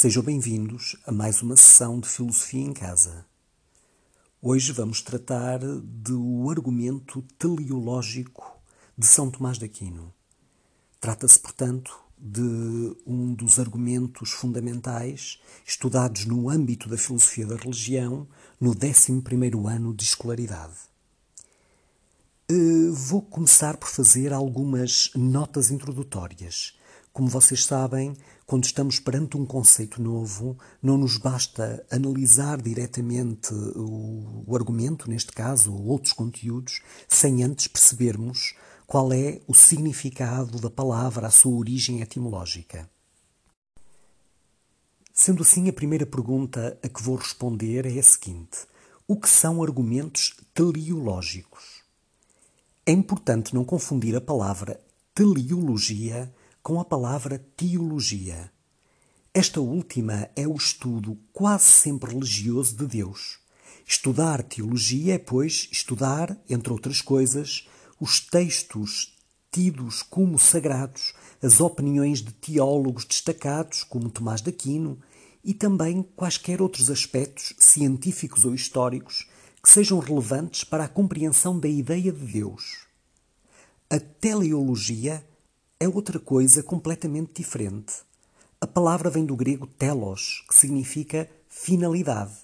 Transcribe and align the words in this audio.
Sejam 0.00 0.22
bem-vindos 0.22 0.96
a 1.04 1.12
mais 1.12 1.42
uma 1.42 1.54
sessão 1.58 2.00
de 2.00 2.08
Filosofia 2.08 2.62
em 2.62 2.72
Casa. 2.72 3.26
Hoje 4.40 4.72
vamos 4.72 5.02
tratar 5.02 5.58
do 5.58 6.48
argumento 6.48 7.20
teleológico 7.36 8.58
de 8.96 9.04
São 9.04 9.30
Tomás 9.30 9.58
de 9.58 9.66
Aquino. 9.66 10.10
Trata-se, 10.98 11.38
portanto, 11.38 11.94
de 12.16 12.40
um 13.06 13.34
dos 13.34 13.58
argumentos 13.58 14.30
fundamentais 14.30 15.38
estudados 15.66 16.24
no 16.24 16.48
âmbito 16.48 16.88
da 16.88 16.96
filosofia 16.96 17.46
da 17.46 17.56
religião 17.56 18.26
no 18.58 18.74
11º 18.74 19.70
ano 19.70 19.92
de 19.92 20.04
escolaridade. 20.04 20.78
Eh, 22.48 22.90
vou 22.90 23.20
começar 23.20 23.76
por 23.76 23.90
fazer 23.90 24.32
algumas 24.32 25.10
notas 25.14 25.70
introdutórias 25.70 26.79
como 27.12 27.28
vocês 27.28 27.64
sabem, 27.64 28.16
quando 28.46 28.64
estamos 28.64 29.00
perante 29.00 29.36
um 29.36 29.44
conceito 29.44 30.00
novo, 30.00 30.56
não 30.82 30.96
nos 30.96 31.16
basta 31.16 31.84
analisar 31.90 32.60
diretamente 32.60 33.52
o, 33.52 34.44
o 34.46 34.56
argumento, 34.56 35.10
neste 35.10 35.32
caso, 35.32 35.72
ou 35.72 35.86
outros 35.86 36.12
conteúdos, 36.12 36.80
sem 37.08 37.42
antes 37.42 37.66
percebermos 37.66 38.54
qual 38.86 39.12
é 39.12 39.40
o 39.46 39.54
significado 39.54 40.60
da 40.60 40.70
palavra, 40.70 41.26
a 41.26 41.30
sua 41.30 41.56
origem 41.56 42.00
etimológica. 42.00 42.88
Sendo 45.12 45.42
assim, 45.42 45.68
a 45.68 45.72
primeira 45.72 46.06
pergunta 46.06 46.78
a 46.82 46.88
que 46.88 47.02
vou 47.02 47.16
responder 47.16 47.86
é 47.86 47.98
a 47.98 48.02
seguinte: 48.02 48.66
O 49.06 49.16
que 49.16 49.28
são 49.28 49.62
argumentos 49.62 50.34
teleológicos? 50.54 51.82
É 52.86 52.92
importante 52.92 53.54
não 53.54 53.64
confundir 53.64 54.16
a 54.16 54.20
palavra 54.20 54.80
teleologia 55.14 56.32
com 56.70 56.78
a 56.78 56.84
palavra 56.84 57.36
teologia. 57.56 58.48
Esta 59.34 59.60
última 59.60 60.30
é 60.36 60.46
o 60.46 60.54
estudo 60.54 61.18
quase 61.32 61.64
sempre 61.64 62.12
religioso 62.12 62.76
de 62.76 62.86
Deus. 62.86 63.40
Estudar 63.84 64.40
teologia 64.44 65.14
é, 65.14 65.18
pois, 65.18 65.68
estudar, 65.72 66.40
entre 66.48 66.72
outras 66.72 67.02
coisas, 67.02 67.66
os 67.98 68.20
textos 68.20 69.18
tidos 69.50 70.00
como 70.00 70.38
sagrados, 70.38 71.12
as 71.42 71.60
opiniões 71.60 72.22
de 72.22 72.30
teólogos 72.30 73.04
destacados, 73.04 73.82
como 73.82 74.08
Tomás 74.08 74.40
de 74.40 74.50
Aquino, 74.50 75.00
e 75.42 75.52
também 75.52 76.04
quaisquer 76.14 76.62
outros 76.62 76.88
aspectos 76.88 77.52
científicos 77.58 78.44
ou 78.44 78.54
históricos 78.54 79.26
que 79.60 79.68
sejam 79.68 79.98
relevantes 79.98 80.62
para 80.62 80.84
a 80.84 80.88
compreensão 80.88 81.58
da 81.58 81.66
ideia 81.66 82.12
de 82.12 82.26
Deus. 82.32 82.86
A 83.90 83.98
teleologia 83.98 85.28
é 85.82 85.88
outra 85.88 86.18
coisa 86.18 86.62
completamente 86.62 87.40
diferente. 87.40 87.94
A 88.60 88.66
palavra 88.66 89.08
vem 89.08 89.24
do 89.24 89.34
grego 89.34 89.66
telos, 89.66 90.44
que 90.46 90.54
significa 90.54 91.26
finalidade. 91.48 92.34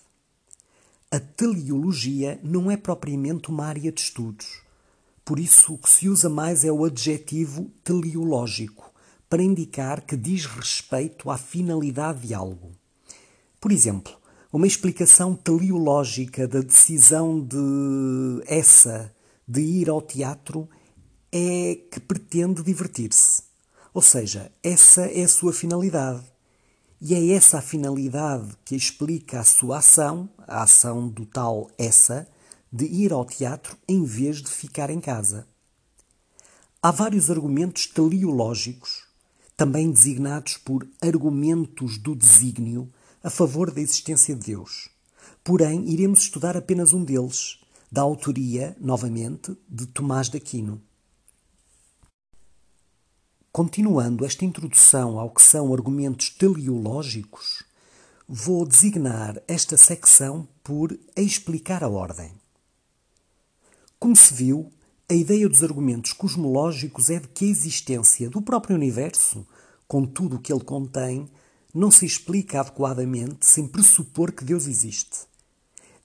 A 1.10 1.20
teleologia 1.20 2.40
não 2.42 2.70
é 2.70 2.78
propriamente 2.78 3.50
uma 3.50 3.66
área 3.66 3.92
de 3.92 4.00
estudos. 4.00 4.62
Por 5.22 5.38
isso, 5.38 5.74
o 5.74 5.78
que 5.78 5.90
se 5.90 6.08
usa 6.08 6.30
mais 6.30 6.64
é 6.64 6.72
o 6.72 6.82
adjetivo 6.82 7.70
teleológico, 7.84 8.90
para 9.28 9.42
indicar 9.42 10.00
que 10.00 10.16
diz 10.16 10.46
respeito 10.46 11.30
à 11.30 11.36
finalidade 11.36 12.26
de 12.26 12.32
algo. 12.32 12.72
Por 13.60 13.70
exemplo, 13.70 14.14
uma 14.50 14.66
explicação 14.66 15.36
teleológica 15.36 16.48
da 16.48 16.60
decisão 16.60 17.38
de 17.38 18.42
essa 18.46 19.14
de 19.46 19.60
ir 19.60 19.90
ao 19.90 20.00
teatro 20.00 20.66
é 21.32 21.76
que 21.90 22.00
pretende 22.00 22.62
divertir-se. 22.62 23.42
Ou 23.92 24.02
seja, 24.02 24.52
essa 24.62 25.02
é 25.06 25.22
a 25.22 25.28
sua 25.28 25.52
finalidade. 25.52 26.22
E 27.00 27.14
é 27.14 27.34
essa 27.34 27.58
a 27.58 27.62
finalidade 27.62 28.56
que 28.64 28.74
explica 28.74 29.40
a 29.40 29.44
sua 29.44 29.78
ação, 29.78 30.28
a 30.46 30.62
ação 30.62 31.08
do 31.08 31.26
tal 31.26 31.70
essa, 31.78 32.26
de 32.72 32.84
ir 32.84 33.12
ao 33.12 33.24
teatro 33.24 33.76
em 33.88 34.04
vez 34.04 34.42
de 34.42 34.50
ficar 34.50 34.90
em 34.90 35.00
casa. 35.00 35.46
Há 36.82 36.90
vários 36.90 37.30
argumentos 37.30 37.86
teleológicos, 37.86 39.04
também 39.56 39.90
designados 39.90 40.56
por 40.56 40.86
argumentos 41.00 41.98
do 41.98 42.14
desígnio, 42.14 42.92
a 43.22 43.30
favor 43.30 43.70
da 43.70 43.80
existência 43.80 44.34
de 44.34 44.46
Deus. 44.52 44.88
Porém, 45.42 45.88
iremos 45.88 46.20
estudar 46.20 46.56
apenas 46.56 46.92
um 46.92 47.02
deles, 47.02 47.60
da 47.90 48.02
autoria, 48.02 48.76
novamente, 48.80 49.56
de 49.68 49.86
Tomás 49.86 50.28
de 50.28 50.36
Aquino. 50.36 50.82
Continuando 53.56 54.26
esta 54.26 54.44
introdução 54.44 55.18
ao 55.18 55.30
que 55.30 55.40
são 55.40 55.72
argumentos 55.72 56.28
teleológicos, 56.28 57.62
vou 58.28 58.66
designar 58.66 59.42
esta 59.48 59.78
secção 59.78 60.46
por 60.62 60.94
explicar 61.16 61.82
a 61.82 61.88
ordem. 61.88 62.32
Como 63.98 64.14
se 64.14 64.34
viu, 64.34 64.70
a 65.08 65.14
ideia 65.14 65.48
dos 65.48 65.62
argumentos 65.62 66.12
cosmológicos 66.12 67.08
é 67.08 67.18
de 67.18 67.28
que 67.28 67.46
a 67.46 67.48
existência 67.48 68.28
do 68.28 68.42
próprio 68.42 68.76
universo, 68.76 69.46
com 69.88 70.04
tudo 70.04 70.36
o 70.36 70.38
que 70.38 70.52
ele 70.52 70.62
contém, 70.62 71.26
não 71.72 71.90
se 71.90 72.04
explica 72.04 72.60
adequadamente 72.60 73.46
sem 73.46 73.66
pressupor 73.66 74.32
que 74.32 74.44
Deus 74.44 74.66
existe. 74.66 75.20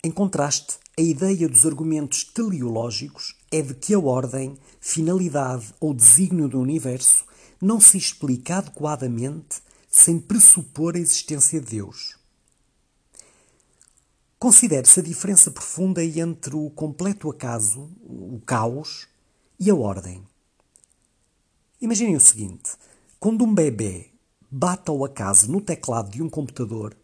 Em 0.01 0.09
contraste, 0.09 0.77
a 0.97 1.01
ideia 1.01 1.49
dos 1.49 1.65
argumentos 1.65 2.23
teleológicos 2.23 3.35
é 3.51 3.61
de 3.61 3.73
que 3.73 3.93
a 3.93 3.99
ordem, 3.99 4.57
finalidade 4.79 5.73
ou 5.81 5.93
desígnio 5.93 6.47
do 6.47 6.57
universo 6.57 7.29
não 7.61 7.79
se 7.79 7.97
explica 7.97 8.57
adequadamente 8.57 9.61
sem 9.89 10.19
pressupor 10.19 10.95
a 10.95 10.99
existência 10.99 11.59
de 11.59 11.67
Deus. 11.77 12.17
Considere-se 14.39 14.99
a 14.99 15.03
diferença 15.03 15.51
profunda 15.51 16.03
entre 16.03 16.55
o 16.55 16.69
completo 16.71 17.29
acaso, 17.29 17.91
o 18.01 18.41
caos, 18.45 19.07
e 19.59 19.69
a 19.69 19.75
ordem. 19.75 20.23
Imaginem 21.79 22.15
o 22.15 22.19
seguinte: 22.19 22.71
quando 23.19 23.43
um 23.43 23.53
bebê 23.53 24.09
bate 24.49 24.89
ao 24.89 25.05
acaso 25.05 25.51
no 25.51 25.61
teclado 25.61 26.09
de 26.09 26.23
um 26.23 26.29
computador, 26.29 26.97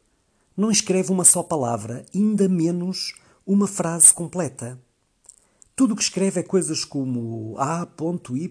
não 0.56 0.72
escreve 0.72 1.12
uma 1.12 1.23
só 1.23 1.44
palavra, 1.44 2.03
ainda 2.16 2.50
menos 2.50 3.13
uma 3.46 3.67
frase 3.67 4.12
completa. 4.12 4.81
Tudo 5.78 5.94
o 5.94 5.96
que 5.96 6.02
escreve 6.02 6.40
é 6.40 6.44
coisas 6.44 6.84
como 6.84 7.56
A.Y, 7.60 8.50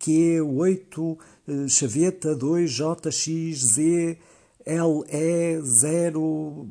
Q8, 0.00 1.18
eh, 1.46 1.68
chaveta 1.68 2.34
2JXZ, 2.34 4.16
LE 4.64 5.60
0, 5.62 6.66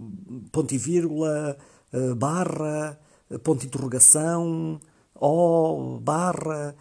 ponto 0.52 0.74
e 0.74 0.80
vírgula, 0.80 1.56
eh, 1.94 2.16
barra, 2.16 3.00
eh, 3.30 3.38
ponto 3.38 3.60
de 3.62 3.68
interrogação, 3.68 4.82
O, 5.14 6.00
barra, 6.02 6.76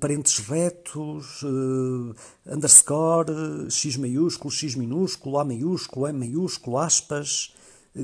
parentes 0.00 0.38
retos, 0.38 1.42
underscore, 2.44 3.70
X 3.70 3.96
maiúsculo, 3.96 4.50
X 4.50 4.74
minúsculo, 4.74 5.38
A 5.38 5.44
maiúsculo, 5.44 6.08
M 6.08 6.18
maiúsculo, 6.18 6.78
aspas, 6.78 7.54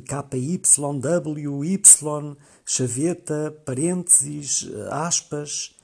KY, 0.00 0.60
W, 1.00 1.64
Y, 1.64 2.36
chaveta, 2.64 3.50
parênteses, 3.64 4.68
aspas, 4.90 5.76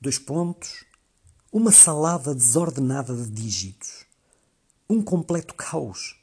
dois 0.00 0.18
pontos, 0.18 0.84
uma 1.50 1.72
salada 1.72 2.34
desordenada 2.34 3.14
de 3.14 3.28
dígitos, 3.30 4.06
um 4.88 5.02
completo 5.02 5.54
caos. 5.54 6.16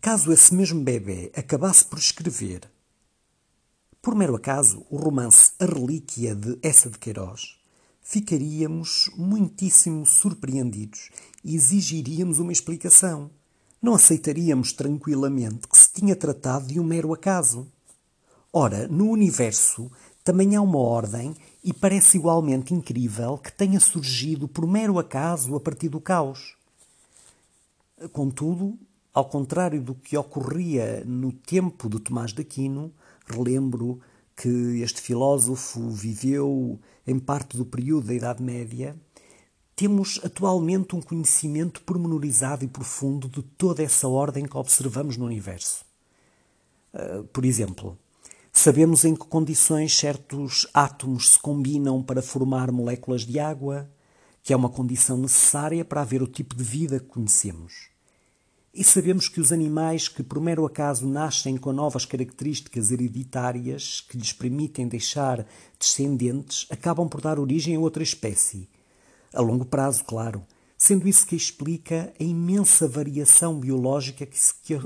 Caso 0.00 0.32
esse 0.32 0.54
mesmo 0.54 0.82
bebê 0.82 1.32
acabasse 1.34 1.84
por 1.84 1.98
escrever, 1.98 2.70
por 4.06 4.14
mero 4.14 4.36
acaso, 4.36 4.86
o 4.88 4.98
romance 4.98 5.50
A 5.58 5.64
Relíquia 5.64 6.32
de 6.32 6.56
Essa 6.62 6.88
de 6.88 6.96
Queiroz, 6.96 7.58
ficaríamos 8.00 9.10
muitíssimo 9.16 10.06
surpreendidos 10.06 11.10
e 11.42 11.56
exigiríamos 11.56 12.38
uma 12.38 12.52
explicação. 12.52 13.32
Não 13.80 13.94
aceitaríamos 13.94 14.72
tranquilamente 14.72 15.68
que 15.68 15.76
se 15.76 15.92
tinha 15.92 16.16
tratado 16.16 16.66
de 16.66 16.80
um 16.80 16.84
mero 16.84 17.12
acaso. 17.12 17.66
Ora, 18.52 18.88
no 18.88 19.10
universo 19.10 19.90
também 20.24 20.56
há 20.56 20.62
uma 20.62 20.78
ordem 20.78 21.34
e 21.62 21.72
parece 21.72 22.16
igualmente 22.16 22.74
incrível 22.74 23.38
que 23.38 23.52
tenha 23.52 23.78
surgido 23.78 24.48
por 24.48 24.66
mero 24.66 24.98
acaso 24.98 25.54
a 25.54 25.60
partir 25.60 25.88
do 25.88 26.00
caos. 26.00 26.56
Contudo, 28.12 28.78
ao 29.14 29.26
contrário 29.26 29.80
do 29.80 29.94
que 29.94 30.16
ocorria 30.16 31.04
no 31.06 31.32
tempo 31.32 31.88
de 31.88 32.00
Tomás 32.00 32.32
de 32.32 32.42
Aquino, 32.42 32.92
relembro 33.26 34.00
que 34.36 34.80
este 34.82 35.00
filósofo 35.00 35.88
viveu 35.90 36.78
em 37.06 37.18
parte 37.18 37.56
do 37.56 37.64
período 37.64 38.08
da 38.08 38.14
Idade 38.14 38.42
Média, 38.42 38.96
temos 39.76 40.18
atualmente 40.24 40.96
um 40.96 41.00
conhecimento 41.00 41.82
pormenorizado 41.82 42.64
e 42.64 42.68
profundo 42.68 43.28
de 43.28 43.42
toda 43.42 43.82
essa 43.82 44.08
ordem 44.08 44.46
que 44.46 44.56
observamos 44.56 45.16
no 45.16 45.26
universo. 45.26 45.84
Ah, 46.92 47.22
por 47.32 47.44
exemplo, 47.44 47.96
Sabemos 48.58 49.04
em 49.04 49.14
que 49.14 49.26
condições 49.26 49.94
certos 49.94 50.66
átomos 50.72 51.32
se 51.32 51.38
combinam 51.38 52.02
para 52.02 52.22
formar 52.22 52.72
moléculas 52.72 53.20
de 53.20 53.38
água, 53.38 53.88
que 54.42 54.50
é 54.50 54.56
uma 54.56 54.70
condição 54.70 55.18
necessária 55.18 55.84
para 55.84 56.00
haver 56.00 56.22
o 56.22 56.26
tipo 56.26 56.56
de 56.56 56.64
vida 56.64 56.98
que 56.98 57.04
conhecemos. 57.04 57.90
E 58.72 58.82
sabemos 58.82 59.28
que 59.28 59.42
os 59.42 59.52
animais 59.52 60.08
que 60.08 60.22
por 60.22 60.40
mero 60.40 60.64
acaso 60.64 61.06
nascem 61.06 61.58
com 61.58 61.70
novas 61.70 62.06
características 62.06 62.90
hereditárias 62.90 64.00
que 64.00 64.16
lhes 64.16 64.32
permitem 64.32 64.88
deixar 64.88 65.46
descendentes 65.78 66.66
acabam 66.70 67.10
por 67.10 67.20
dar 67.20 67.38
origem 67.38 67.76
a 67.76 67.80
outra 67.80 68.02
espécie. 68.02 68.70
A 69.36 69.42
longo 69.42 69.66
prazo, 69.66 70.02
claro, 70.04 70.46
sendo 70.78 71.06
isso 71.06 71.26
que 71.26 71.36
explica 71.36 72.10
a 72.18 72.24
imensa 72.24 72.88
variação 72.88 73.60
biológica 73.60 74.24
que 74.24 74.38
se, 74.38 74.54
que, 74.62 74.72
eh, 74.74 74.78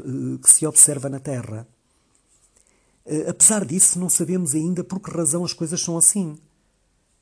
que 0.43 0.51
se 0.51 0.67
observa 0.67 1.09
na 1.09 1.21
Terra. 1.21 1.69
Eh, 3.07 3.31
apesar 3.31 3.65
disso, 3.65 3.97
não 3.97 4.09
sabemos 4.09 4.53
ainda 4.53 4.83
por 4.83 4.99
que 4.99 5.09
razão 5.09 5.45
as 5.45 5.53
coisas 5.53 5.81
são 5.81 5.97
assim. 5.97 6.37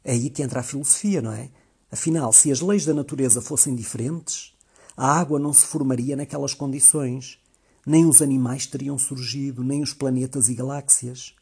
É 0.02 0.12
aí 0.12 0.30
que 0.30 0.42
entra 0.42 0.60
a 0.60 0.62
filosofia, 0.62 1.20
não 1.20 1.32
é? 1.32 1.50
Afinal, 1.92 2.32
se 2.32 2.50
as 2.50 2.62
leis 2.62 2.86
da 2.86 2.94
natureza 2.94 3.42
fossem 3.42 3.74
diferentes, 3.74 4.54
a 4.96 5.18
água 5.20 5.38
não 5.38 5.52
se 5.52 5.66
formaria 5.66 6.16
naquelas 6.16 6.54
condições, 6.54 7.38
nem 7.86 8.06
os 8.06 8.22
animais 8.22 8.66
teriam 8.66 8.96
surgido, 8.98 9.62
nem 9.62 9.82
os 9.82 9.92
planetas 9.92 10.48
e 10.48 10.54
galáxias. 10.54 11.34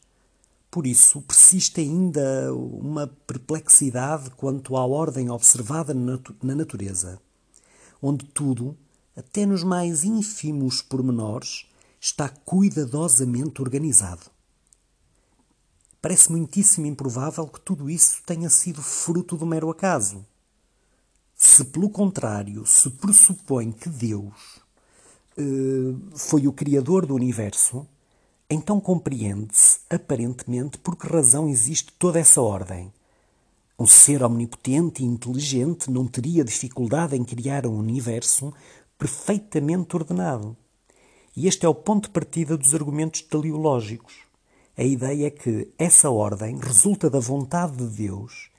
Por 0.76 0.86
isso, 0.86 1.22
persiste 1.22 1.80
ainda 1.80 2.52
uma 2.52 3.06
perplexidade 3.06 4.28
quanto 4.32 4.76
à 4.76 4.84
ordem 4.84 5.30
observada 5.30 5.94
na 5.94 6.54
natureza, 6.54 7.18
onde 8.02 8.26
tudo, 8.26 8.76
até 9.16 9.46
nos 9.46 9.64
mais 9.64 10.04
ínfimos 10.04 10.82
pormenores, 10.82 11.64
está 11.98 12.28
cuidadosamente 12.28 13.62
organizado. 13.62 14.26
Parece 16.02 16.30
muitíssimo 16.30 16.84
improvável 16.84 17.46
que 17.46 17.60
tudo 17.62 17.88
isso 17.88 18.20
tenha 18.26 18.50
sido 18.50 18.82
fruto 18.82 19.34
do 19.34 19.46
mero 19.46 19.70
acaso. 19.70 20.26
Se, 21.34 21.64
pelo 21.64 21.88
contrário, 21.88 22.66
se 22.66 22.90
pressupõe 22.90 23.72
que 23.72 23.88
Deus 23.88 24.60
uh, 25.38 26.18
foi 26.18 26.46
o 26.46 26.52
Criador 26.52 27.06
do 27.06 27.14
universo, 27.14 27.88
então 28.48 28.80
compreende-se, 28.80 29.80
aparentemente, 29.90 30.78
por 30.78 30.96
que 30.96 31.06
razão 31.06 31.48
existe 31.48 31.92
toda 31.98 32.20
essa 32.20 32.40
ordem. 32.40 32.92
Um 33.78 33.86
ser 33.86 34.22
omnipotente 34.22 35.02
e 35.02 35.06
inteligente 35.06 35.90
não 35.90 36.06
teria 36.06 36.44
dificuldade 36.44 37.16
em 37.16 37.24
criar 37.24 37.66
um 37.66 37.76
universo 37.76 38.54
perfeitamente 38.96 39.94
ordenado. 39.94 40.56
E 41.36 41.46
este 41.46 41.66
é 41.66 41.68
o 41.68 41.74
ponto 41.74 42.04
de 42.04 42.10
partida 42.10 42.56
dos 42.56 42.74
argumentos 42.74 43.20
teleológicos. 43.20 44.14
A 44.78 44.82
ideia 44.82 45.26
é 45.26 45.30
que 45.30 45.72
essa 45.76 46.08
ordem 46.08 46.58
resulta 46.58 47.10
da 47.10 47.18
vontade 47.18 47.76
de 47.76 47.86
Deus 47.86 48.50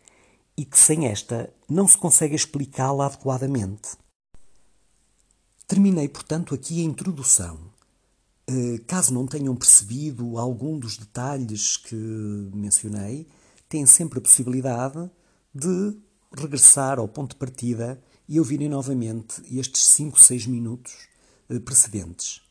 e 0.56 0.66
que 0.66 0.78
sem 0.78 1.07
esta 1.07 1.51
não 1.69 1.88
se 1.88 1.98
consegue 1.98 2.36
explicá-la 2.36 3.06
adequadamente. 3.06 3.98
Terminei, 5.68 6.07
portanto, 6.07 6.54
aqui 6.54 6.81
a 6.81 6.86
introdução. 6.86 7.66
Eh, 8.49 8.77
caso 8.88 9.13
não 9.13 9.27
tenham 9.27 9.53
percebido 9.55 10.38
algum 10.38 10.79
dos 10.79 10.97
detalhes 10.97 11.75
que 11.75 11.95
mencionei, 12.53 13.27
têm 13.67 13.85
sempre 13.85 14.19
a 14.19 14.21
possibilidade 14.21 15.11
de 15.53 15.97
regressar 16.31 16.97
ao 16.97 17.09
ponto 17.09 17.31
de 17.31 17.39
partida 17.39 18.01
e 18.27 18.39
ouvirem 18.39 18.69
novamente 18.69 19.41
estes 19.51 19.83
5, 19.88 20.17
6 20.17 20.47
minutos 20.47 21.09
eh, 21.49 21.59
precedentes. 21.59 22.41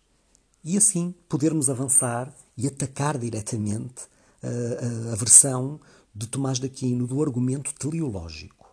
E 0.63 0.77
assim 0.77 1.15
podermos 1.31 1.71
avançar 1.71 2.35
e 2.59 2.67
atacar 2.67 3.17
diretamente 3.17 4.03
a, 4.43 4.47
eh, 4.47 5.09
a, 5.11 5.13
a 5.15 5.17
versão 5.17 5.81
de 6.15 6.27
Tomás 6.27 6.59
de 6.59 6.67
Aquino 6.67 7.07
do 7.07 7.23
argumento 7.23 7.73
teleológico. 7.75 8.71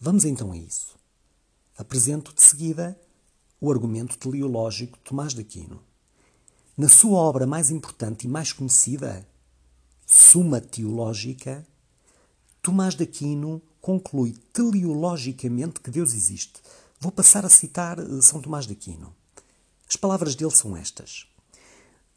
Vamos 0.00 0.24
então 0.24 0.52
a 0.52 0.56
isso. 0.56 0.96
Apresento 1.76 2.34
de 2.34 2.42
seguida 2.42 2.98
o 3.60 3.70
argumento 3.70 4.16
teleológico 4.16 4.96
de 4.96 5.04
Tomás 5.04 5.34
de 5.34 5.42
Aquino. 5.42 5.91
Na 6.74 6.88
sua 6.88 7.18
obra 7.18 7.46
mais 7.46 7.70
importante 7.70 8.24
e 8.24 8.28
mais 8.28 8.50
conhecida, 8.50 9.26
Suma 10.06 10.58
Teológica, 10.58 11.66
Tomás 12.62 12.94
de 12.94 13.04
Aquino 13.04 13.60
conclui 13.78 14.32
teleologicamente 14.54 15.80
que 15.80 15.90
Deus 15.90 16.14
existe. 16.14 16.62
Vou 16.98 17.12
passar 17.12 17.44
a 17.44 17.50
citar 17.50 17.98
eh, 17.98 18.22
São 18.22 18.40
Tomás 18.40 18.66
de 18.66 18.72
Aquino. 18.72 19.14
As 19.86 19.96
palavras 19.96 20.34
dele 20.34 20.50
são 20.52 20.74
estas: 20.74 21.26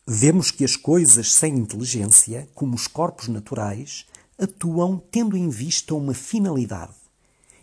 Vemos 0.07 0.51
que 0.51 0.63
as 0.63 0.77
coisas 0.77 1.33
sem 1.33 1.57
inteligência, 1.57 2.47
como 2.55 2.75
os 2.75 2.87
corpos 2.87 3.27
naturais, 3.27 4.05
atuam 4.39 5.03
tendo 5.11 5.35
em 5.35 5.49
vista 5.49 5.93
uma 5.93 6.13
finalidade. 6.13 6.93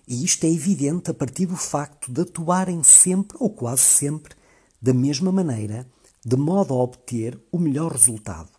E 0.07 0.25
isto 0.25 0.45
é 0.45 0.51
evidente 0.51 1.11
a 1.11 1.15
partir 1.15 1.47
do 1.47 1.57
facto 1.57 2.13
de 2.13 2.21
atuarem 2.21 2.83
sempre, 2.83 3.39
ou 3.41 3.49
quase 3.49 3.83
sempre, 3.83 4.35
da 4.81 4.93
mesma 4.93 5.33
maneira, 5.33 5.87
de 6.25 6.37
modo 6.37 6.75
a 6.75 6.83
obter 6.83 7.41
o 7.51 7.59
melhor 7.59 7.93
resultado. 7.93 8.51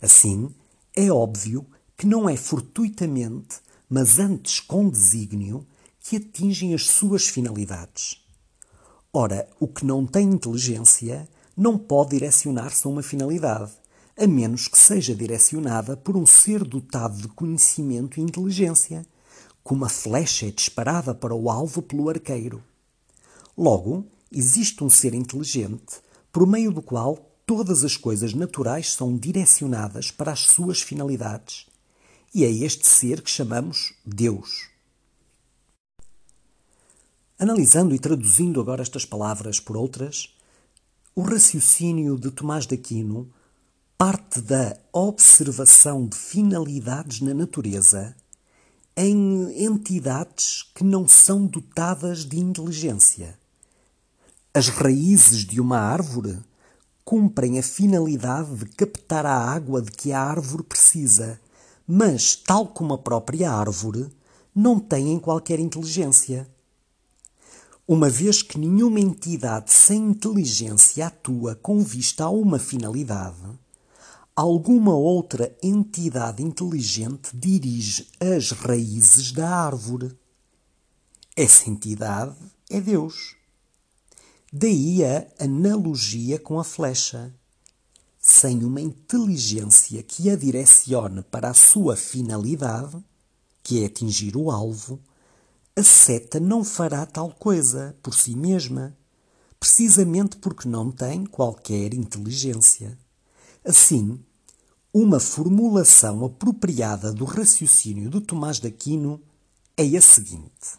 Assim, 0.00 0.54
é 0.94 1.10
óbvio 1.10 1.66
que 1.96 2.06
não 2.06 2.28
é 2.28 2.36
fortuitamente, 2.36 3.60
mas 3.88 4.18
antes 4.18 4.60
com 4.60 4.88
desígnio, 4.88 5.66
que 6.00 6.16
atingem 6.16 6.74
as 6.74 6.86
suas 6.86 7.28
finalidades. 7.28 8.20
Ora, 9.12 9.48
o 9.60 9.68
que 9.68 9.86
não 9.86 10.04
tem 10.04 10.28
inteligência 10.28 11.28
não 11.56 11.78
pode 11.78 12.10
direcionar-se 12.10 12.86
a 12.86 12.90
uma 12.90 13.02
finalidade 13.02 13.72
a 14.16 14.26
menos 14.26 14.68
que 14.68 14.78
seja 14.78 15.14
direcionada 15.14 15.96
por 15.96 16.16
um 16.16 16.24
ser 16.24 16.62
dotado 16.62 17.16
de 17.20 17.28
conhecimento 17.28 18.18
e 18.18 18.22
inteligência, 18.22 19.04
como 19.62 19.84
a 19.84 19.88
flecha 19.88 20.46
é 20.46 20.50
disparada 20.50 21.14
para 21.14 21.34
o 21.34 21.50
alvo 21.50 21.82
pelo 21.82 22.08
arqueiro. 22.08 22.62
Logo, 23.56 24.06
existe 24.30 24.84
um 24.84 24.90
ser 24.90 25.14
inteligente 25.14 26.00
por 26.34 26.48
meio 26.48 26.72
do 26.72 26.82
qual 26.82 27.30
todas 27.46 27.84
as 27.84 27.96
coisas 27.96 28.34
naturais 28.34 28.92
são 28.92 29.16
direcionadas 29.16 30.10
para 30.10 30.32
as 30.32 30.40
suas 30.40 30.82
finalidades. 30.82 31.66
E 32.34 32.44
é 32.44 32.50
este 32.50 32.88
ser 32.88 33.22
que 33.22 33.30
chamamos 33.30 33.94
Deus. 34.04 34.68
Analisando 37.38 37.94
e 37.94 38.00
traduzindo 38.00 38.60
agora 38.60 38.82
estas 38.82 39.04
palavras 39.04 39.60
por 39.60 39.76
outras, 39.76 40.34
o 41.14 41.22
raciocínio 41.22 42.18
de 42.18 42.32
Tomás 42.32 42.66
de 42.66 42.74
Aquino 42.74 43.32
parte 43.96 44.40
da 44.40 44.76
observação 44.92 46.04
de 46.04 46.16
finalidades 46.16 47.20
na 47.20 47.32
natureza 47.32 48.16
em 48.96 49.64
entidades 49.64 50.64
que 50.74 50.82
não 50.82 51.06
são 51.06 51.46
dotadas 51.46 52.24
de 52.24 52.40
inteligência. 52.40 53.38
As 54.56 54.68
raízes 54.68 55.38
de 55.44 55.60
uma 55.60 55.78
árvore 55.78 56.38
cumprem 57.04 57.58
a 57.58 57.62
finalidade 57.62 58.54
de 58.54 58.66
captar 58.66 59.26
a 59.26 59.36
água 59.36 59.82
de 59.82 59.90
que 59.90 60.12
a 60.12 60.20
árvore 60.20 60.62
precisa, 60.62 61.40
mas, 61.84 62.36
tal 62.36 62.68
como 62.68 62.94
a 62.94 62.98
própria 62.98 63.50
árvore, 63.50 64.08
não 64.54 64.78
têm 64.78 65.18
qualquer 65.18 65.58
inteligência. 65.58 66.48
Uma 67.84 68.08
vez 68.08 68.42
que 68.42 68.56
nenhuma 68.56 69.00
entidade 69.00 69.72
sem 69.72 70.10
inteligência 70.10 71.08
atua 71.08 71.56
com 71.56 71.80
vista 71.82 72.22
a 72.22 72.30
uma 72.30 72.60
finalidade, 72.60 73.42
alguma 74.36 74.94
outra 74.94 75.52
entidade 75.60 76.44
inteligente 76.44 77.36
dirige 77.36 78.06
as 78.20 78.52
raízes 78.52 79.32
da 79.32 79.48
árvore. 79.48 80.16
Essa 81.34 81.68
entidade 81.68 82.36
é 82.70 82.80
Deus. 82.80 83.42
Daí 84.56 85.04
a 85.04 85.26
analogia 85.40 86.38
com 86.38 86.60
a 86.60 86.62
flecha. 86.62 87.34
Sem 88.20 88.62
uma 88.62 88.80
inteligência 88.80 90.00
que 90.00 90.30
a 90.30 90.36
direcione 90.36 91.24
para 91.24 91.50
a 91.50 91.54
sua 91.54 91.96
finalidade, 91.96 92.96
que 93.64 93.82
é 93.82 93.86
atingir 93.86 94.36
o 94.36 94.52
alvo, 94.52 95.00
a 95.74 95.82
seta 95.82 96.38
não 96.38 96.62
fará 96.62 97.04
tal 97.04 97.32
coisa 97.32 97.96
por 98.00 98.14
si 98.14 98.36
mesma, 98.36 98.96
precisamente 99.58 100.36
porque 100.36 100.68
não 100.68 100.88
tem 100.88 101.26
qualquer 101.26 101.92
inteligência. 101.92 102.96
Assim, 103.64 104.20
uma 104.92 105.18
formulação 105.18 106.24
apropriada 106.24 107.12
do 107.12 107.24
raciocínio 107.24 108.08
de 108.08 108.20
Tomás 108.20 108.60
de 108.60 108.68
Aquino 108.68 109.20
é 109.76 109.96
a 109.96 110.00
seguinte: 110.00 110.78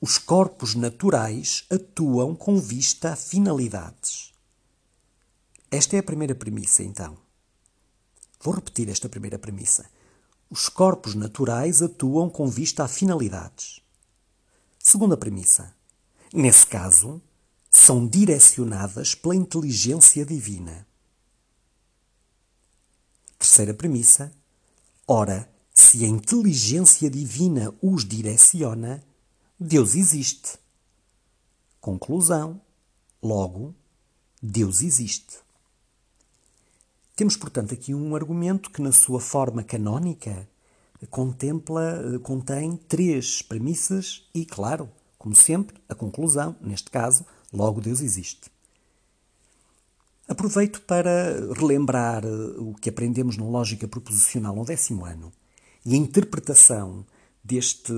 os 0.00 0.16
corpos 0.16 0.74
naturais 0.74 1.64
atuam 1.68 2.34
com 2.34 2.58
vista 2.58 3.12
a 3.12 3.16
finalidades. 3.16 4.32
Esta 5.70 5.96
é 5.96 5.98
a 5.98 6.02
primeira 6.02 6.34
premissa, 6.34 6.82
então. 6.82 7.18
Vou 8.40 8.54
repetir 8.54 8.88
esta 8.88 9.10
primeira 9.10 9.38
premissa. 9.38 9.90
Os 10.48 10.70
corpos 10.70 11.14
naturais 11.14 11.82
atuam 11.82 12.30
com 12.30 12.48
vista 12.48 12.82
a 12.82 12.88
finalidades. 12.88 13.82
Segunda 14.78 15.16
premissa. 15.18 15.74
Nesse 16.32 16.66
caso, 16.66 17.20
são 17.70 18.06
direcionadas 18.06 19.14
pela 19.14 19.36
inteligência 19.36 20.24
divina. 20.24 20.86
Terceira 23.38 23.74
premissa. 23.74 24.32
Ora, 25.06 25.48
se 25.74 26.04
a 26.04 26.08
inteligência 26.08 27.10
divina 27.10 27.74
os 27.82 28.04
direciona, 28.04 29.04
Deus 29.62 29.94
existe. 29.94 30.58
Conclusão. 31.82 32.58
Logo, 33.22 33.74
Deus 34.42 34.80
existe. 34.80 35.36
Temos, 37.14 37.36
portanto, 37.36 37.74
aqui 37.74 37.94
um 37.94 38.16
argumento 38.16 38.70
que, 38.70 38.80
na 38.80 38.90
sua 38.90 39.20
forma 39.20 39.62
canónica, 39.62 40.48
contempla, 41.10 42.18
contém 42.22 42.74
três 42.74 43.42
premissas 43.42 44.26
e, 44.34 44.46
claro, 44.46 44.90
como 45.18 45.34
sempre, 45.34 45.76
a 45.90 45.94
conclusão, 45.94 46.56
neste 46.62 46.90
caso, 46.90 47.26
logo 47.52 47.82
Deus 47.82 48.00
existe. 48.00 48.50
Aproveito 50.26 50.80
para 50.80 51.52
relembrar 51.52 52.24
o 52.24 52.72
que 52.80 52.88
aprendemos 52.88 53.36
na 53.36 53.44
lógica 53.44 53.86
proposicional 53.86 54.56
no 54.56 54.64
décimo 54.64 55.04
ano. 55.04 55.30
E 55.84 55.92
a 55.92 55.98
interpretação 55.98 57.04
deste 57.42 57.92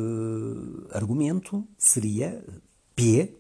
argumento 0.91 1.67
seria 1.77 2.45
P. 2.95 3.35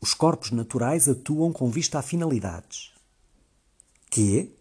Os 0.00 0.14
corpos 0.14 0.50
naturais 0.50 1.08
atuam 1.08 1.52
com 1.52 1.70
vista 1.70 1.98
a 1.98 2.02
finalidades. 2.02 2.92
Q. 4.10 4.52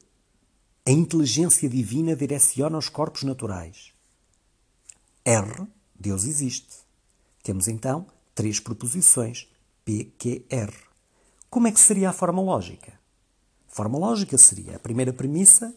A 0.86 0.92
inteligência 0.92 1.70
divina 1.70 2.16
direciona 2.16 2.78
os 2.78 2.90
corpos 2.90 3.24
naturais. 3.24 3.94
R. 5.26 5.68
Deus 6.00 6.24
existe. 6.24 6.78
Temos 7.44 7.68
então 7.68 8.08
três 8.34 8.60
proposições 8.60 9.48
P, 9.84 10.12
Q, 10.18 10.46
R. 10.50 10.74
Como 11.50 11.68
é 11.68 11.72
que 11.72 11.80
seria 11.80 12.10
a 12.10 12.14
forma 12.14 12.42
lógica? 12.42 12.94
A 13.72 13.76
forma 13.76 13.98
lógica 13.98 14.38
seria 14.38 14.76
a 14.76 14.80
primeira 14.80 15.14
premissa, 15.14 15.74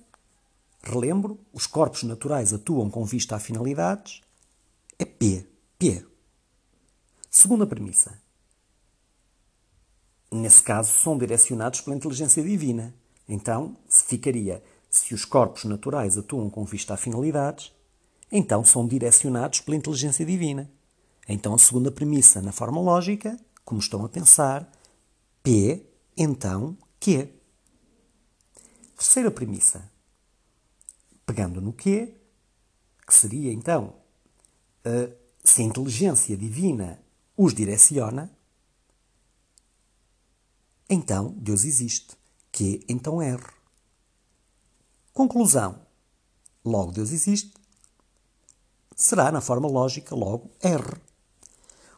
relembro, 0.82 1.38
os 1.52 1.66
corpos 1.66 2.02
naturais 2.02 2.52
atuam 2.52 2.90
com 2.90 3.04
vista 3.04 3.36
a 3.36 3.40
finalidades, 3.40 4.20
é 4.98 5.04
P, 5.04 5.46
P. 5.78 6.04
Segunda 7.30 7.66
premissa. 7.66 8.20
Nesse 10.30 10.62
caso, 10.62 10.92
são 10.92 11.18
direcionados 11.18 11.80
pela 11.80 11.96
inteligência 11.96 12.42
divina. 12.42 12.94
Então, 13.28 13.76
ficaria 13.88 14.62
se 14.90 15.14
os 15.14 15.24
corpos 15.24 15.64
naturais 15.64 16.18
atuam 16.18 16.50
com 16.50 16.64
vista 16.64 16.94
a 16.94 16.96
finalidades, 16.96 17.72
então 18.30 18.64
são 18.64 18.86
direcionados 18.86 19.60
pela 19.60 19.76
inteligência 19.76 20.26
divina. 20.26 20.70
Então 21.28 21.54
a 21.54 21.58
segunda 21.58 21.92
premissa 21.92 22.42
na 22.42 22.50
forma 22.50 22.80
lógica, 22.80 23.38
como 23.64 23.80
estão 23.80 24.04
a 24.04 24.08
pensar, 24.08 24.70
P, 25.42 25.86
então 26.16 26.76
Q. 26.98 27.28
Terceira 28.96 29.30
premissa. 29.30 29.88
Pegando 31.30 31.60
no 31.60 31.72
Q, 31.72 32.12
que 33.06 33.14
seria 33.14 33.52
então 33.52 33.94
se 35.44 35.62
a 35.62 35.64
inteligência 35.64 36.36
divina 36.36 37.00
os 37.36 37.54
direciona, 37.54 38.36
então 40.88 41.32
Deus 41.38 41.64
existe. 41.64 42.16
Q, 42.50 42.84
então 42.88 43.22
R. 43.22 43.44
Conclusão. 45.14 45.80
Logo 46.64 46.90
Deus 46.90 47.12
existe. 47.12 47.54
Será 48.96 49.30
na 49.30 49.40
forma 49.40 49.68
lógica 49.68 50.16
logo 50.16 50.50
R. 50.60 51.00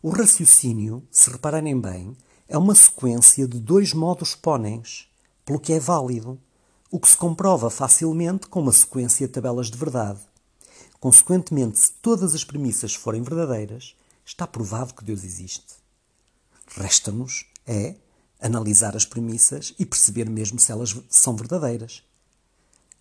O 0.03 0.11
raciocínio, 0.11 1.09
se 1.11 1.31
repararem 1.31 1.81
bem, 1.81 2.15
é 2.47 2.59
uma 2.59 2.75
sequência 2.75 3.49
de 3.49 3.59
dois 3.59 3.95
modos 3.95 4.35
póneis, 4.35 5.09
pelo 5.43 5.59
que 5.59 5.73
é 5.73 5.81
válido, 5.81 6.39
o 6.93 7.01
que 7.01 7.09
se 7.09 7.17
comprova 7.17 7.71
facilmente 7.71 8.47
com 8.49 8.61
uma 8.61 8.71
sequência 8.71 9.27
de 9.27 9.33
tabelas 9.33 9.71
de 9.71 9.79
verdade. 9.79 10.21
Consequentemente, 11.01 11.79
se 11.79 11.91
todas 12.03 12.35
as 12.35 12.45
premissas 12.45 12.95
forem 12.95 13.23
verdadeiras, 13.23 13.97
está 14.27 14.47
provado 14.47 14.93
que 14.93 15.03
Deus 15.03 15.25
existe. 15.25 15.75
Resta-nos 16.77 17.47
é 17.67 17.95
analisar 18.39 18.95
as 18.95 19.07
premissas 19.07 19.75
e 19.79 19.87
perceber 19.87 20.29
mesmo 20.29 20.61
se 20.61 20.71
elas 20.71 20.95
são 21.09 21.35
verdadeiras. 21.35 22.03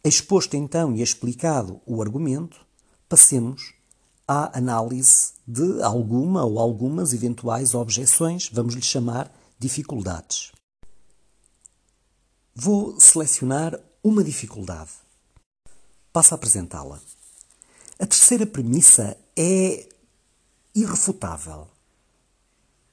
Exposto 0.01 0.55
então 0.55 0.95
e 0.95 1.01
explicado 1.01 1.81
o 1.85 2.01
argumento, 2.01 2.65
passemos 3.09 3.73
à 4.25 4.57
análise 4.57 5.33
de 5.45 5.83
alguma 5.83 6.45
ou 6.45 6.59
algumas 6.59 7.11
eventuais 7.11 7.75
objeções, 7.75 8.49
vamos 8.53 8.73
lhe 8.73 8.81
chamar 8.81 9.29
dificuldades. 9.59 10.53
Vou 12.53 12.99
selecionar 12.99 13.79
uma 14.03 14.23
dificuldade. 14.23 14.91
Passo 16.11 16.33
a 16.33 16.35
apresentá-la. 16.35 16.99
A 17.97 18.05
terceira 18.05 18.45
premissa 18.45 19.17
é 19.37 19.87
irrefutável. 20.75 21.67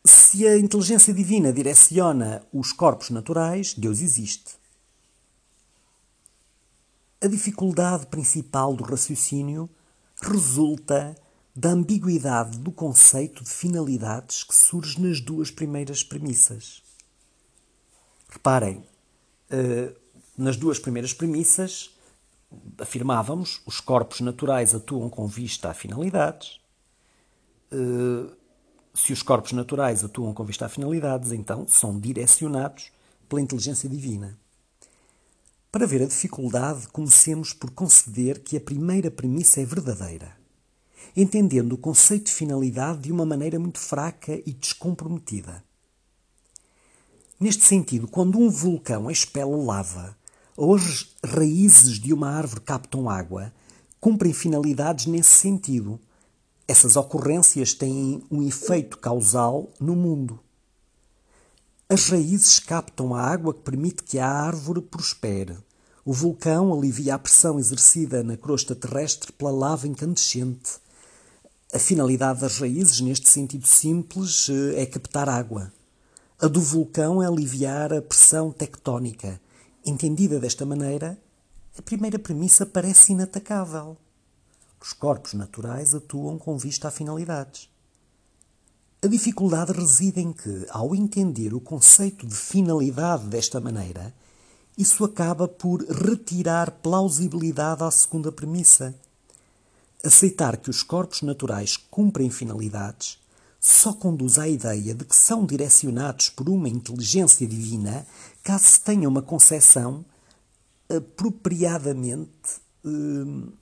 Se 0.04 0.46
a 0.46 0.56
inteligência 0.56 1.12
divina 1.12 1.52
direciona 1.52 2.46
os 2.52 2.72
corpos 2.72 3.10
naturais, 3.10 3.74
Deus 3.74 4.00
existe. 4.00 4.56
A 7.20 7.26
dificuldade 7.26 8.06
principal 8.06 8.76
do 8.76 8.84
raciocínio 8.84 9.68
resulta 10.22 11.16
da 11.54 11.70
ambiguidade 11.70 12.58
do 12.58 12.70
conceito 12.70 13.42
de 13.42 13.50
finalidades 13.50 14.44
que 14.44 14.54
surge 14.54 15.00
nas 15.00 15.20
duas 15.20 15.50
primeiras 15.50 16.04
premissas. 16.04 16.80
Reparem, 18.28 18.84
nas 20.36 20.56
duas 20.56 20.78
primeiras 20.78 21.12
premissas 21.12 21.90
afirmávamos 22.78 23.60
os 23.66 23.80
corpos 23.80 24.20
naturais 24.20 24.74
atuam 24.74 25.08
com 25.10 25.26
vista 25.26 25.70
a 25.70 25.74
finalidades. 25.74 26.60
Eh, 27.70 28.32
se 28.94 29.12
os 29.12 29.22
corpos 29.22 29.52
naturais 29.52 30.02
atuam 30.02 30.32
com 30.32 30.44
vista 30.44 30.66
a 30.66 30.68
finalidades, 30.68 31.32
então 31.32 31.66
são 31.68 31.98
direcionados 31.98 32.90
pela 33.28 33.40
inteligência 33.40 33.88
divina. 33.88 34.38
Para 35.70 35.86
ver 35.86 36.02
a 36.02 36.06
dificuldade, 36.06 36.88
comecemos 36.88 37.52
por 37.52 37.70
conceder 37.70 38.42
que 38.42 38.56
a 38.56 38.60
primeira 38.60 39.10
premissa 39.10 39.60
é 39.60 39.64
verdadeira, 39.64 40.36
entendendo 41.14 41.74
o 41.74 41.78
conceito 41.78 42.26
de 42.26 42.32
finalidade 42.32 43.02
de 43.02 43.12
uma 43.12 43.26
maneira 43.26 43.58
muito 43.58 43.78
fraca 43.78 44.40
e 44.46 44.52
descomprometida. 44.54 45.62
Neste 47.40 47.64
sentido, 47.64 48.08
quando 48.08 48.36
um 48.36 48.50
vulcão 48.50 49.08
expela 49.08 49.56
lava 49.56 50.16
ou 50.56 50.74
as 50.74 51.14
raízes 51.24 52.00
de 52.00 52.12
uma 52.12 52.28
árvore 52.28 52.62
captam 52.62 53.08
água, 53.08 53.52
cumprem 54.00 54.32
finalidades 54.32 55.06
nesse 55.06 55.30
sentido. 55.30 56.00
Essas 56.66 56.96
ocorrências 56.96 57.72
têm 57.72 58.24
um 58.28 58.42
efeito 58.42 58.98
causal 58.98 59.72
no 59.78 59.94
mundo. 59.94 60.40
As 61.88 62.08
raízes 62.08 62.58
captam 62.58 63.14
a 63.14 63.22
água 63.22 63.54
que 63.54 63.60
permite 63.60 64.02
que 64.02 64.18
a 64.18 64.28
árvore 64.28 64.82
prospere. 64.82 65.56
O 66.04 66.12
vulcão 66.12 66.72
alivia 66.72 67.14
a 67.14 67.18
pressão 67.20 67.56
exercida 67.56 68.24
na 68.24 68.36
crosta 68.36 68.74
terrestre 68.74 69.30
pela 69.30 69.52
lava 69.52 69.86
incandescente. 69.86 70.80
A 71.72 71.78
finalidade 71.78 72.40
das 72.40 72.58
raízes, 72.58 73.00
neste 73.00 73.28
sentido 73.28 73.66
simples, 73.66 74.48
é 74.74 74.84
captar 74.84 75.28
água. 75.28 75.72
A 76.40 76.46
do 76.46 76.60
vulcão 76.60 77.20
é 77.20 77.26
aliviar 77.26 77.92
a 77.92 78.00
pressão 78.00 78.52
tectónica. 78.52 79.40
Entendida 79.84 80.38
desta 80.38 80.64
maneira, 80.64 81.18
a 81.76 81.82
primeira 81.82 82.16
premissa 82.16 82.64
parece 82.64 83.10
inatacável. 83.10 83.96
Os 84.80 84.92
corpos 84.92 85.34
naturais 85.34 85.96
atuam 85.96 86.38
com 86.38 86.56
vista 86.56 86.86
a 86.86 86.90
finalidades. 86.92 87.68
A 89.02 89.08
dificuldade 89.08 89.72
reside 89.72 90.20
em 90.20 90.32
que, 90.32 90.64
ao 90.70 90.94
entender 90.94 91.52
o 91.52 91.60
conceito 91.60 92.24
de 92.24 92.36
finalidade 92.36 93.24
desta 93.24 93.60
maneira, 93.60 94.14
isso 94.76 95.04
acaba 95.04 95.48
por 95.48 95.82
retirar 95.82 96.70
plausibilidade 96.70 97.82
à 97.82 97.90
segunda 97.90 98.30
premissa. 98.30 98.94
Aceitar 100.04 100.56
que 100.56 100.70
os 100.70 100.84
corpos 100.84 101.20
naturais 101.20 101.76
cumprem 101.76 102.30
finalidades 102.30 103.18
só 103.70 103.92
conduz 103.92 104.38
à 104.38 104.48
ideia 104.48 104.94
de 104.94 105.04
que 105.04 105.14
são 105.14 105.44
direcionados 105.44 106.30
por 106.30 106.48
uma 106.48 106.68
inteligência 106.68 107.46
divina 107.46 108.06
caso 108.42 108.64
se 108.64 108.80
tenha 108.80 109.08
uma 109.08 109.20
concepção 109.20 110.04
apropriadamente 110.88 112.30
eh, 112.84 113.52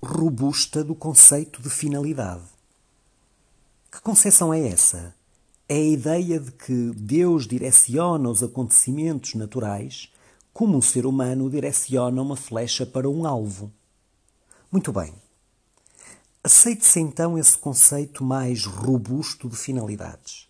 robusta 0.00 0.84
do 0.84 0.94
conceito 0.94 1.60
de 1.60 1.68
finalidade. 1.68 2.44
Que 3.90 4.00
concepção 4.00 4.54
é 4.54 4.68
essa? 4.68 5.14
É 5.68 5.74
a 5.74 5.80
ideia 5.80 6.38
de 6.38 6.52
que 6.52 6.92
Deus 6.94 7.46
direciona 7.46 8.28
os 8.28 8.42
acontecimentos 8.42 9.34
naturais 9.34 10.12
como 10.52 10.78
um 10.78 10.82
ser 10.82 11.06
humano 11.06 11.50
direciona 11.50 12.22
uma 12.22 12.36
flecha 12.36 12.86
para 12.86 13.10
um 13.10 13.26
alvo. 13.26 13.72
Muito 14.70 14.92
bem. 14.92 15.12
Aceite-se 16.46 17.00
então 17.00 17.36
esse 17.36 17.58
conceito 17.58 18.22
mais 18.22 18.64
robusto 18.64 19.48
de 19.48 19.56
finalidades. 19.56 20.46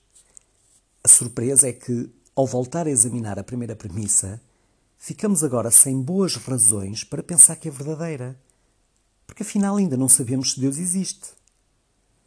A 1.03 1.09
surpresa 1.09 1.71
é 1.71 1.73
que, 1.73 2.13
ao 2.35 2.47
voltar 2.47 2.87
a 2.87 2.91
examinar 2.91 3.39
a 3.39 3.43
primeira 3.43 3.75
premissa, 3.75 4.39
ficamos 4.99 5.43
agora 5.43 5.71
sem 5.71 5.99
boas 5.99 6.37
razões 6.37 7.03
para 7.03 7.23
pensar 7.23 7.57
que 7.57 7.69
é 7.69 7.71
verdadeira, 7.71 8.39
porque 9.27 9.43
afinal 9.43 9.77
ainda 9.77 9.97
não 9.97 10.07
sabemos 10.07 10.53
se 10.53 10.61
Deus 10.61 10.77
existe. 10.77 11.29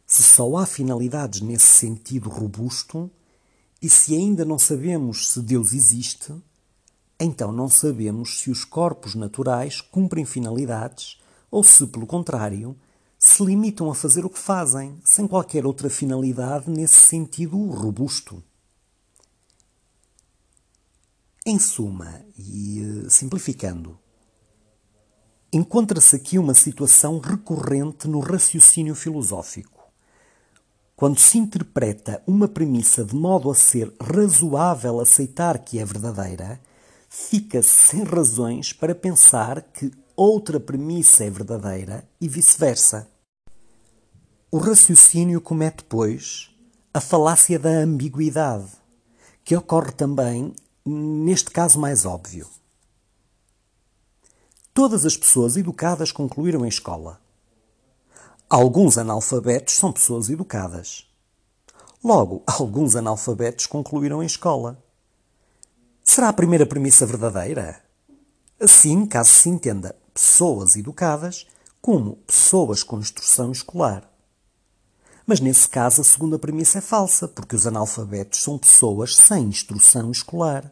Se 0.04 0.24
só 0.24 0.56
há 0.56 0.66
finalidades 0.66 1.40
nesse 1.40 1.66
sentido 1.66 2.28
robusto, 2.28 3.08
E 3.80 3.88
se 3.88 4.16
ainda 4.16 4.44
não 4.44 4.58
sabemos 4.58 5.30
se 5.30 5.40
Deus 5.40 5.72
existe, 5.72 6.34
então 7.20 7.52
não 7.52 7.68
sabemos 7.68 8.40
se 8.40 8.50
os 8.50 8.64
corpos 8.64 9.14
naturais 9.14 9.80
cumprem 9.80 10.24
finalidades 10.24 11.20
ou 11.52 11.62
se, 11.62 11.86
pelo 11.86 12.04
contrário, 12.04 12.76
se 13.22 13.44
limitam 13.44 13.90
a 13.90 13.94
fazer 13.94 14.24
o 14.24 14.30
que 14.30 14.38
fazem, 14.38 14.98
sem 15.04 15.28
qualquer 15.28 15.66
outra 15.66 15.90
finalidade 15.90 16.70
nesse 16.70 16.94
sentido 16.94 17.58
robusto. 17.66 18.42
Em 21.44 21.58
suma, 21.58 22.24
e 22.38 22.80
eh, 22.80 23.10
simplificando, 23.10 23.98
encontra-se 25.52 26.16
aqui 26.16 26.38
uma 26.38 26.54
situação 26.54 27.18
recorrente 27.18 28.08
no 28.08 28.20
raciocínio 28.20 28.94
filosófico. 28.94 29.84
Quando 30.96 31.18
se 31.18 31.36
interpreta 31.36 32.22
uma 32.26 32.48
premissa 32.48 33.04
de 33.04 33.14
modo 33.14 33.50
a 33.50 33.54
ser 33.54 33.92
razoável 34.00 34.98
aceitar 34.98 35.58
que 35.58 35.78
é 35.78 35.84
verdadeira, 35.84 36.58
fica-se 37.10 37.68
sem 37.68 38.02
razões 38.02 38.72
para 38.72 38.94
pensar 38.94 39.60
que 39.60 39.90
outra 40.16 40.60
premissa 40.60 41.24
é 41.24 41.30
verdadeira 41.30 42.08
e 42.20 42.28
vice-versa. 42.28 43.08
O 44.50 44.58
raciocínio 44.58 45.40
comete, 45.40 45.84
pois, 45.84 46.50
a 46.92 47.00
falácia 47.00 47.58
da 47.58 47.70
ambiguidade, 47.70 48.68
que 49.44 49.56
ocorre 49.56 49.92
também 49.92 50.54
neste 50.84 51.50
caso 51.50 51.78
mais 51.78 52.04
óbvio. 52.04 52.48
Todas 54.72 55.04
as 55.04 55.16
pessoas 55.16 55.56
educadas 55.56 56.10
concluíram 56.10 56.62
a 56.62 56.68
escola. 56.68 57.20
Alguns 58.48 58.98
analfabetos 58.98 59.74
são 59.74 59.92
pessoas 59.92 60.28
educadas. 60.30 61.06
Logo, 62.02 62.42
alguns 62.48 62.96
analfabetos 62.96 63.66
concluíram 63.66 64.20
a 64.20 64.26
escola. 64.26 64.82
Será 66.02 66.28
a 66.28 66.32
primeira 66.32 66.66
premissa 66.66 67.06
verdadeira? 67.06 67.80
Assim, 68.62 69.06
caso 69.06 69.30
se 69.30 69.48
entenda 69.48 69.96
pessoas 70.12 70.76
educadas 70.76 71.46
como 71.80 72.16
pessoas 72.26 72.82
com 72.82 72.98
instrução 72.98 73.50
escolar. 73.50 74.06
Mas 75.26 75.40
nesse 75.40 75.66
caso 75.66 76.02
a 76.02 76.04
segunda 76.04 76.38
premissa 76.38 76.76
é 76.76 76.80
falsa, 76.82 77.26
porque 77.26 77.56
os 77.56 77.66
analfabetos 77.66 78.42
são 78.42 78.58
pessoas 78.58 79.16
sem 79.16 79.44
instrução 79.44 80.10
escolar. 80.10 80.70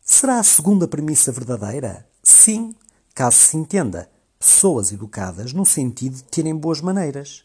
Será 0.00 0.38
a 0.38 0.42
segunda 0.42 0.88
premissa 0.88 1.30
verdadeira? 1.30 2.08
Sim, 2.22 2.74
caso 3.14 3.36
se 3.36 3.56
entenda 3.58 4.10
pessoas 4.38 4.90
educadas 4.90 5.52
no 5.52 5.66
sentido 5.66 6.16
de 6.16 6.24
terem 6.24 6.56
boas 6.56 6.80
maneiras. 6.80 7.44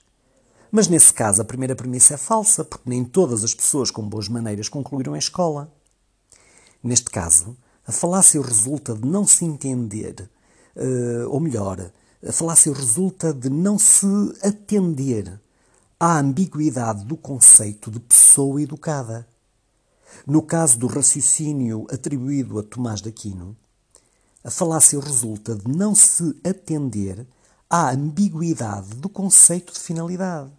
Mas 0.72 0.88
nesse 0.88 1.14
caso 1.14 1.42
a 1.42 1.46
primeira 1.46 1.76
premissa 1.76 2.14
é 2.14 2.18
falsa, 2.18 2.64
porque 2.64 2.90
nem 2.90 3.04
todas 3.04 3.44
as 3.44 3.54
pessoas 3.54 3.92
com 3.92 4.08
boas 4.08 4.30
maneiras 4.30 4.70
concluíram 4.70 5.14
a 5.14 5.18
escola. 5.18 5.74
Neste 6.82 7.10
caso, 7.10 7.58
a 7.88 7.92
falácia 7.94 8.42
resulta 8.42 8.94
de 8.94 9.08
não 9.08 9.26
se 9.26 9.46
entender, 9.46 10.30
uh, 10.76 11.30
ou 11.30 11.40
melhor, 11.40 11.90
a 12.28 12.32
falácia 12.34 12.74
resulta 12.74 13.34
de 13.34 13.50
não 13.50 13.80
se 13.80 14.06
atender 14.44 15.40
à 15.98 16.20
ambiguidade 16.20 17.06
do 17.06 17.16
conceito 17.16 17.90
de 17.90 18.02
pessoa 18.02 18.62
educada. 18.62 19.26
No 20.26 20.42
caso 20.42 20.78
do 20.78 20.88
raciocínio 20.88 21.88
atribuído 21.90 22.60
a 22.60 22.64
Tomás 22.64 23.02
de 23.02 23.08
Aquino, 23.08 23.56
a 24.44 24.52
falácia 24.52 25.00
resulta 25.00 25.56
de 25.56 25.70
não 25.70 25.96
se 25.96 26.36
atender 26.44 27.26
à 27.70 27.92
ambiguidade 27.92 28.96
do 28.96 29.08
conceito 29.08 29.72
de 29.72 29.80
finalidade 29.80 30.52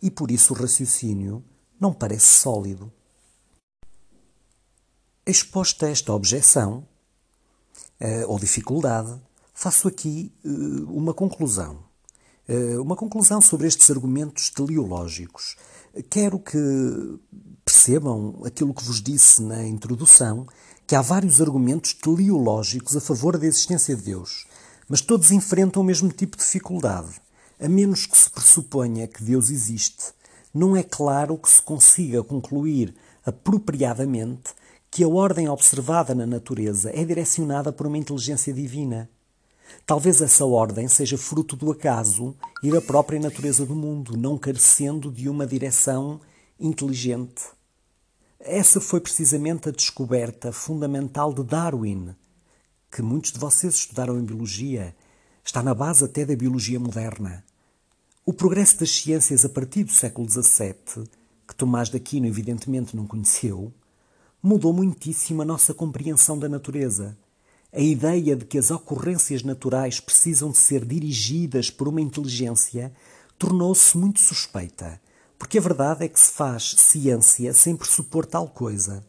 e 0.00 0.10
por 0.10 0.30
isso 0.30 0.54
o 0.54 0.56
raciocínio 0.56 1.44
não 1.78 1.92
parece 1.92 2.40
sólido. 2.40 2.90
Exposta 5.24 5.88
esta 5.88 6.12
objeção 6.12 6.84
uh, 8.00 8.26
ou 8.26 8.40
dificuldade, 8.40 9.14
faço 9.54 9.86
aqui 9.86 10.32
uh, 10.44 10.92
uma 10.92 11.14
conclusão. 11.14 11.78
Uh, 12.48 12.82
uma 12.82 12.96
conclusão 12.96 13.40
sobre 13.40 13.68
estes 13.68 13.88
argumentos 13.88 14.50
teleológicos. 14.50 15.54
Quero 16.10 16.40
que 16.40 16.58
percebam 17.64 18.42
aquilo 18.44 18.74
que 18.74 18.82
vos 18.82 19.00
disse 19.00 19.40
na 19.40 19.64
introdução, 19.64 20.44
que 20.88 20.96
há 20.96 21.00
vários 21.00 21.40
argumentos 21.40 21.94
teleológicos 21.94 22.96
a 22.96 23.00
favor 23.00 23.38
da 23.38 23.46
existência 23.46 23.94
de 23.94 24.02
Deus, 24.02 24.48
mas 24.88 25.00
todos 25.00 25.30
enfrentam 25.30 25.82
o 25.82 25.86
mesmo 25.86 26.10
tipo 26.10 26.36
de 26.36 26.42
dificuldade. 26.42 27.20
A 27.60 27.68
menos 27.68 28.06
que 28.06 28.18
se 28.18 28.28
pressuponha 28.28 29.06
que 29.06 29.22
Deus 29.22 29.50
existe, 29.50 30.12
não 30.52 30.76
é 30.76 30.82
claro 30.82 31.38
que 31.38 31.48
se 31.48 31.62
consiga 31.62 32.24
concluir 32.24 32.92
apropriadamente 33.24 34.52
que 34.94 35.02
a 35.02 35.08
ordem 35.08 35.48
observada 35.48 36.14
na 36.14 36.26
natureza 36.26 36.90
é 36.94 37.02
direcionada 37.02 37.72
por 37.72 37.86
uma 37.86 37.96
inteligência 37.96 38.52
divina. 38.52 39.08
Talvez 39.86 40.20
essa 40.20 40.44
ordem 40.44 40.86
seja 40.86 41.16
fruto 41.16 41.56
do 41.56 41.72
acaso 41.72 42.36
e 42.62 42.70
da 42.70 42.82
própria 42.82 43.18
natureza 43.18 43.64
do 43.64 43.74
mundo, 43.74 44.18
não 44.18 44.36
carecendo 44.36 45.10
de 45.10 45.30
uma 45.30 45.46
direção 45.46 46.20
inteligente. 46.60 47.42
Essa 48.38 48.82
foi 48.82 49.00
precisamente 49.00 49.70
a 49.70 49.72
descoberta 49.72 50.52
fundamental 50.52 51.32
de 51.32 51.42
Darwin, 51.42 52.14
que 52.90 53.00
muitos 53.00 53.32
de 53.32 53.38
vocês 53.38 53.76
estudaram 53.76 54.18
em 54.18 54.24
biologia, 54.24 54.94
está 55.42 55.62
na 55.62 55.72
base 55.72 56.04
até 56.04 56.26
da 56.26 56.36
biologia 56.36 56.78
moderna. 56.78 57.42
O 58.26 58.32
progresso 58.34 58.78
das 58.78 58.90
ciências 58.90 59.42
a 59.42 59.48
partir 59.48 59.84
do 59.84 59.92
século 59.92 60.28
XVII, 60.28 61.08
que 61.48 61.54
Tomás 61.56 61.88
de 61.88 61.96
Aquino 61.96 62.26
evidentemente 62.26 62.94
não 62.94 63.06
conheceu, 63.06 63.72
mudou 64.42 64.72
muitíssimo 64.72 65.40
a 65.42 65.44
nossa 65.44 65.72
compreensão 65.72 66.36
da 66.36 66.48
natureza. 66.48 67.16
A 67.72 67.80
ideia 67.80 68.34
de 68.34 68.44
que 68.44 68.58
as 68.58 68.72
ocorrências 68.72 69.44
naturais 69.44 70.00
precisam 70.00 70.50
de 70.50 70.58
ser 70.58 70.84
dirigidas 70.84 71.70
por 71.70 71.86
uma 71.86 72.00
inteligência 72.00 72.92
tornou-se 73.38 73.96
muito 73.96 74.18
suspeita, 74.18 75.00
porque 75.38 75.58
a 75.58 75.60
verdade 75.60 76.04
é 76.04 76.08
que 76.08 76.18
se 76.18 76.32
faz 76.32 76.74
ciência 76.76 77.54
sem 77.54 77.76
pressupor 77.76 78.26
tal 78.26 78.48
coisa. 78.48 79.04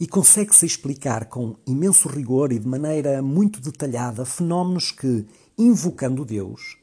E 0.00 0.08
consegue-se 0.08 0.64
explicar 0.64 1.26
com 1.26 1.56
imenso 1.66 2.08
rigor 2.08 2.50
e 2.50 2.58
de 2.58 2.66
maneira 2.66 3.20
muito 3.22 3.60
detalhada 3.60 4.24
fenómenos 4.24 4.90
que, 4.90 5.26
invocando 5.58 6.24
Deus, 6.24 6.78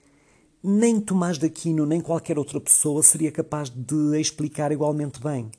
nem 0.63 1.01
Tomás 1.01 1.39
de 1.39 1.47
Aquino 1.47 1.85
nem 1.85 1.99
qualquer 1.99 2.37
outra 2.37 2.61
pessoa 2.61 3.01
seria 3.01 3.31
capaz 3.31 3.69
de 3.69 4.19
explicar 4.19 4.71
igualmente 4.71 5.19
bem. 5.19 5.49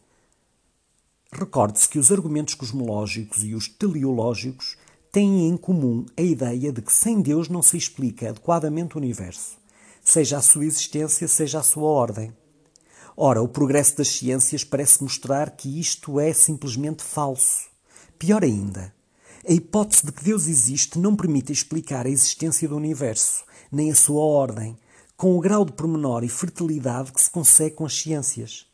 Recorde-se 1.34 1.88
que 1.88 1.98
os 1.98 2.12
argumentos 2.12 2.52
cosmológicos 2.54 3.42
e 3.42 3.54
os 3.54 3.66
teleológicos 3.66 4.76
têm 5.10 5.48
em 5.48 5.56
comum 5.56 6.04
a 6.14 6.20
ideia 6.20 6.70
de 6.70 6.82
que 6.82 6.92
sem 6.92 7.22
Deus 7.22 7.48
não 7.48 7.62
se 7.62 7.78
explica 7.78 8.28
adequadamente 8.28 8.96
o 8.96 8.98
universo, 8.98 9.56
seja 10.04 10.36
a 10.36 10.42
sua 10.42 10.66
existência, 10.66 11.26
seja 11.26 11.60
a 11.60 11.62
sua 11.62 11.88
ordem. 11.88 12.36
Ora, 13.16 13.42
o 13.42 13.48
progresso 13.48 13.96
das 13.96 14.08
ciências 14.08 14.62
parece 14.62 15.02
mostrar 15.02 15.50
que 15.52 15.80
isto 15.80 16.20
é 16.20 16.34
simplesmente 16.34 17.02
falso. 17.02 17.70
Pior 18.18 18.44
ainda, 18.44 18.94
a 19.48 19.52
hipótese 19.52 20.04
de 20.04 20.12
que 20.12 20.24
Deus 20.24 20.46
existe 20.46 20.98
não 20.98 21.16
permite 21.16 21.50
explicar 21.50 22.04
a 22.04 22.10
existência 22.10 22.68
do 22.68 22.76
universo, 22.76 23.42
nem 23.70 23.90
a 23.90 23.94
sua 23.94 24.22
ordem, 24.22 24.76
com 25.16 25.36
o 25.36 25.40
grau 25.40 25.64
de 25.64 25.72
pormenor 25.72 26.24
e 26.24 26.28
fertilidade 26.28 27.10
que 27.10 27.22
se 27.22 27.30
consegue 27.30 27.76
com 27.76 27.86
as 27.86 27.98
ciências. 27.98 28.66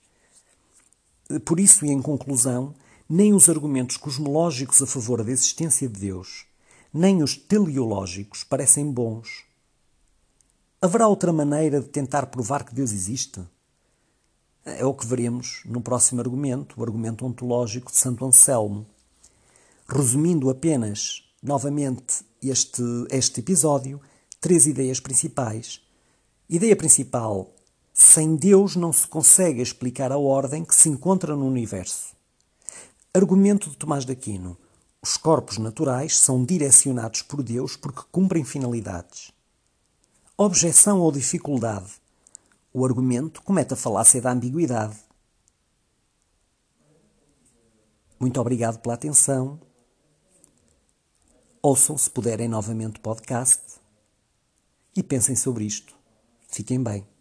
Por 1.45 1.61
isso, 1.61 1.85
e 1.85 1.91
em 1.91 2.01
conclusão, 2.01 2.75
nem 3.09 3.35
os 3.35 3.49
argumentos 3.49 3.97
cosmológicos 3.99 4.81
a 4.81 4.87
favor 4.87 5.23
da 5.23 5.31
existência 5.31 5.89
de 5.89 6.01
Deus, 6.01 6.47
nem 6.93 7.23
os 7.23 7.37
teleológicos 7.37 8.45
parecem 8.45 8.91
bons. 8.91 9.45
Haverá 10.81 11.07
outra 11.07 11.33
maneira 11.33 11.81
de 11.81 11.89
tentar 11.89 12.27
provar 12.27 12.65
que 12.65 12.75
Deus 12.75 12.93
existe? 12.93 13.43
É 14.65 14.85
o 14.85 14.95
que 14.95 15.07
veremos 15.07 15.63
no 15.67 15.81
próximo 15.81 16.21
argumento, 16.21 16.81
o 16.81 16.83
argumento 16.83 17.27
ontológico 17.27 17.91
de 17.91 17.99
Santo 17.99 18.25
Anselmo. 18.25 18.87
Resumindo 19.87 20.49
apenas, 20.49 21.25
novamente, 21.43 22.25
este, 22.43 22.83
este 23.11 23.41
episódio, 23.41 24.01
três 24.41 24.67
ideias 24.67 25.01
principais. 25.01 25.81
Ideia 26.49 26.77
principal 26.77 27.53
sem 28.01 28.37
Deus 28.37 28.77
não 28.77 28.93
se 28.93 29.09
consegue 29.09 29.61
explicar 29.61 30.13
a 30.13 30.17
ordem 30.17 30.65
que 30.65 30.73
se 30.73 30.89
encontra 30.89 31.35
no 31.35 31.45
universo. 31.45 32.15
Argumento 33.13 33.69
de 33.69 33.77
Tomás 33.77 34.05
de 34.05 34.13
Aquino. 34.13 34.57
Os 35.03 35.17
corpos 35.17 35.59
naturais 35.59 36.17
são 36.17 36.45
direcionados 36.45 37.23
por 37.23 37.43
Deus 37.43 37.75
porque 37.75 38.03
cumprem 38.13 38.45
finalidades. 38.45 39.33
Objeção 40.37 41.01
ou 41.01 41.11
dificuldade. 41.11 41.91
O 42.73 42.87
argumento 42.87 43.43
comete 43.43 43.75
a 43.75 43.77
falácia 43.77 44.23
da 44.23 44.31
ambiguidade. 44.31 44.97
Muito 48.21 48.41
obrigado 48.41 48.79
pela 48.79 48.95
atenção. 48.95 49.61
Ouçam, 51.61 51.99
se 51.99 52.09
puderem, 52.09 52.47
novamente 52.47 52.99
o 52.99 53.03
podcast 53.03 53.61
e 54.95 55.03
pensem 55.03 55.35
sobre 55.35 55.65
isto. 55.65 55.93
Fiquem 56.47 56.81
bem. 56.81 57.18